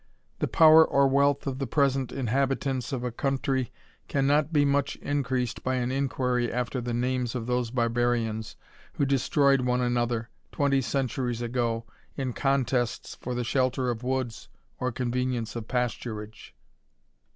[0.39, 3.71] The power or wealth of the present inhab itants of a country
[4.07, 8.55] cannot be much increased by an inquiry after the names of those barbarians,
[8.93, 11.85] who destroyed one another, twenty centuries ago,
[12.15, 16.49] in contests for the shelter of woods or convenience of pasturage.